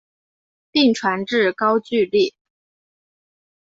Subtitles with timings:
[0.71, 2.33] 并传至高句丽。